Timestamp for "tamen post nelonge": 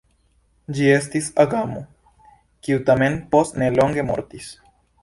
2.89-4.09